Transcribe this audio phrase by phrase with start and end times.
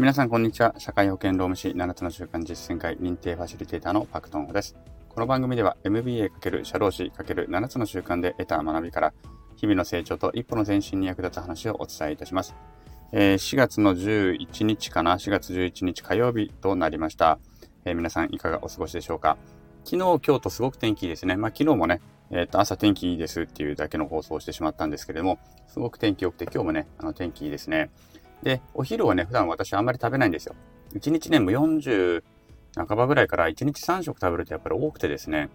[0.00, 0.74] 皆さん、こんにちは。
[0.78, 4.74] 社会保険労務士7つの習慣実践会認定ファシリテーターのパクトンホです。
[5.10, 9.12] この番組では MBA× 社労士 ×7 つの習慣で得た学びから、
[9.56, 12.54] 日々の成長と一歩の前進に役立つ話をお伝えいたします。
[13.12, 17.38] えー、4月の11日かな ?4 月11日火曜日となりました。
[17.84, 19.36] えー、皆さん、いかがお過ごしでしょうか
[19.84, 21.36] 昨日、今日とすごく天気いいですね。
[21.36, 27.90] まあ、昨日もね、えっ、ー、と、朝天気いいですっていうだけの放送をしてしまったんですけれども、すごく天気良くて、今日もね、あの天気いいですね。
[28.42, 30.54] で、お昼はね、普段私あんまり食べないんですよ。
[30.94, 32.22] 1日ね、もう40
[32.74, 35.50] 半ばぐらいから1日3食食べるとやっぱり多くてですね、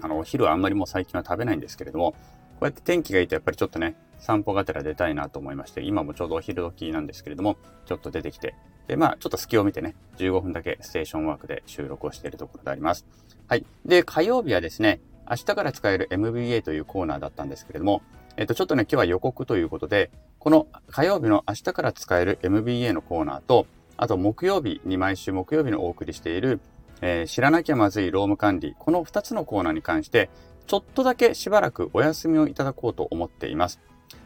[0.00, 2.18] あの、お昼はあんまりもう最近は食べないんですけれども、こ
[2.62, 8.54] うやって天気がいいとやっぱりちょっとね、散歩がてら出たいなと思いまして、今もちょうどお昼時なんですけれども、ちょっと出てきて、
[8.86, 13.06] で、まあ、ちょっと隙を見てね、15分だけステーションワークで収録をしているところであります。
[13.48, 13.64] はい。
[13.84, 18.02] で、火曜日はですね、明日から使える MBA というコーナーだったんですけれども、
[18.36, 20.10] えっと、ちょっとね、今日は予告ということで、
[20.44, 26.60] この火曜日の明日から使える MBA のコーナーと、あと木曜日に毎週木曜日のお送りしている、
[27.00, 30.28] えー、知らなきゃまずい労務管理、この2つのコーナーに関して、
[30.66, 33.80] ちょっとだけしばらくお休みをいただこうと思っています。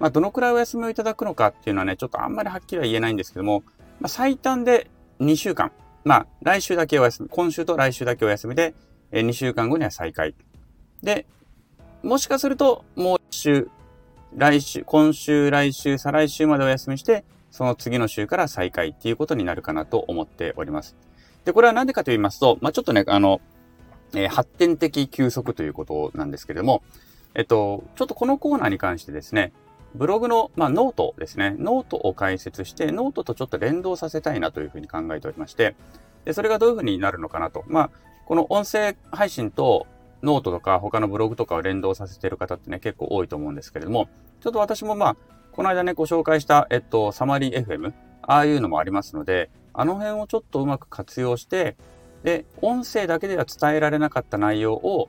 [0.00, 3.62] まあ、どのくらいお休みをいただくのかっていうのはね、ちょっとあんまりはっきりは言えないんですけども、
[4.00, 5.70] まあ、最短で2週間。
[6.02, 8.74] まあ、来週だけお休み、今週と来週だけお休みで、
[9.12, 10.34] えー、2週間後には再開。
[11.04, 11.26] で、
[12.02, 13.70] もしかすると、もう1週、
[14.36, 20.96] 来週、今週、来週、再来週までお休みして、その次の週から再開っていうことになるかなと思っております。
[21.44, 23.40] で、これは何でかと言いますと、まあ、ちょっとね、あの、
[24.14, 26.82] えー、発展的休息ということなんですけれども、
[27.34, 29.52] えっと、ちょっとこのコーナーに関してですね、
[29.96, 35.74] ブログの、まあ、ノートですね、ノートを開設して、ノートとちょっと連動させたいなというふうに考えておりまして、
[36.24, 37.64] で、それがどういうふうになるのかなと。
[37.66, 37.90] まあ、
[38.26, 39.88] この音声配信と
[40.22, 44.08] ノートとか他のブログとかを連動させている方ってね、結構多いと思うんですけれども、
[44.40, 45.16] ちょっと私もまあ、
[45.52, 51.76] この間ね、ご紹介した、えっと、サマリー FM、ああいうのもありますので、あの辺をちょっとうまく活用して、
[52.22, 55.08] で、音声だけでは伝えられなかった内容を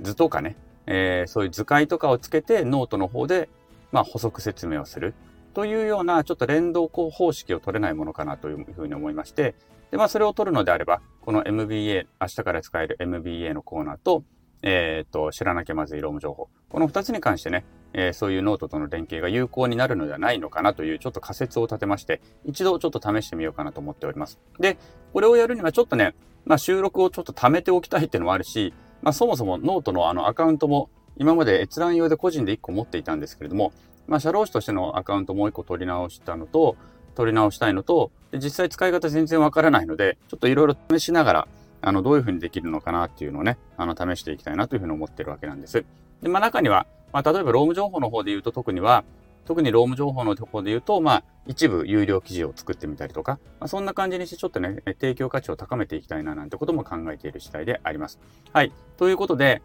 [0.00, 0.56] 図とかね、
[0.86, 3.48] えー、そういう図解とかをつけてノートの方で、
[3.92, 5.14] まあ、補足説明をする。
[5.54, 9.54] というようなちょっと連動方式を取れないものかなというふうに思いまして、
[9.90, 14.22] で、まあ、それを取るのであれば、この MBA、明日から使える MBA のコーナーと、
[14.62, 16.48] えっ、と、知らなきゃまずい労務情報。
[16.68, 24.38] この2つに関してね、えー、そういうノートとの連携が有効になるのではないのかなというちょっと仮説を立てまして、一度ちょっと試してみようかなと思っております。
[24.58, 24.78] で、
[25.12, 33.72] これをやるにはちょっとね、まあ収録をちょっと貯めておきたいっていうのもあるし、まあそもそもノートのあのアカウントも今まで閲覧用で個人で1個持っていたんですけれども、
[34.06, 36.76] まあ社労士としてのアカウントもう1個取り直したのと、
[37.14, 41.48] 取り直したいのと、実際使い方全然わからないので、ちょっといろいろ試しながら、
[41.82, 45.84] あの、どういうふうにできるのかなっていうのをね、あの、試していきたいなというふうに思ってるわけなんです。
[46.22, 49.04] で、まあ中には、まあ例えば労務情報の方で言うと特には、
[49.50, 58.20] 特に労務情報のところで言うと、まあ、一部有料記事を作ってみたりとか、まあ、そんな感じにしてちょっとね、提供価値を高めていきたいななんてことも考えている次第であります。
[58.52, 58.72] はい。
[58.96, 59.62] ということで、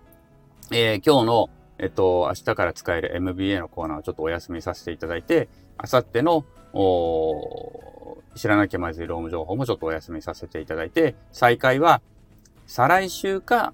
[0.72, 6.46] えー、今日の、えっと、明日から使える MBA のコーナーをちょっとお休みさせていただいて、あさっての、
[8.36, 12.02] 知らなきゃまずい労務情報もちょっとお休みさせていただいて、再開は
[12.68, 13.74] 再来週か、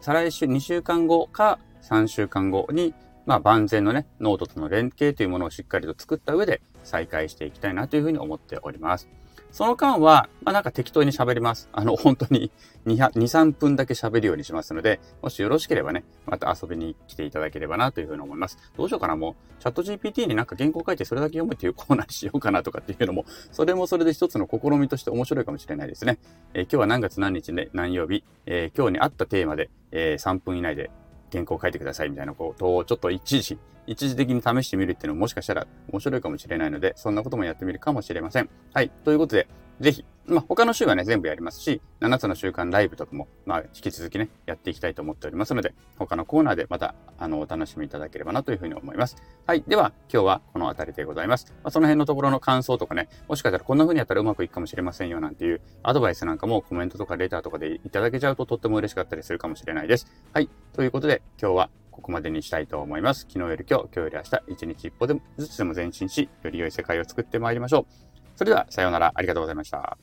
[0.00, 2.94] 再来週2週間後か3週間後に、
[3.26, 9.08] まあ万全のね、ノートとの連携というものをしっかりと作った上で再開していきたいなというふうに思っております。
[9.54, 11.68] その間は、まあなんか適当に喋ります。
[11.70, 12.50] あの、本当に
[12.86, 18.58] 2、 3分だけ喋るようにしますので、もしよろしければね、また遊びに来ていただければなというふうに思います。
[18.76, 26.18] どうしようかな、もう、チャット GPT になんか原稿書いてそれだけ読むっていうコーナーにしようかなとかっていうのも、 それもそれで一つの試みとして面白いかもしれないですね。
[26.52, 30.90] えー、今日は何月何日で何曜日、えー、今日に合ったテーマで、えー、3分以内で
[31.34, 38.48] 原稿を書いてくださいみたいなことをちょっと一時、一時的に試してみるっていうのももしかしたら面白いかもしれないので、そんなこともやってみるかもしれません。
[38.72, 38.90] はい。
[39.04, 39.48] ということで、
[39.80, 49.16] ぜひ、まあ、他の週はね、全部やりますし、7つの週間ライブとかも、まあ、引き続きね、やっていきたいと思っておりますので、他のコーナーでまた、あの、お楽しみいただければなというふうに思います。
[49.46, 49.62] はい。
[49.66, 51.46] では、今日はこの辺りでございます。
[51.62, 60.06] まあ、その辺のところの感想とかね、もしかしたらこんな風にやったらうまくいくかもしれませんよなんていうアドバイスなんかもコメントとかレターとかでいただけちゃうととっても嬉しかったりするかもしれないです。
[60.32, 60.48] はい。
[60.72, 63.26] ということで、今日はここまでにしたいと思います。
[63.28, 68.13] 昨日より今日、今日より明日、一日一歩でもずつでも前進し、より良い世界を作ってまいりましょう。
[68.36, 69.12] それでは、さようなら。
[69.14, 69.98] ありがとうございました。